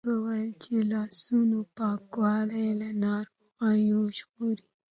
[0.03, 4.67] استاد وویل چې د لاسونو پاکوالی له ناروغیو ژغوري.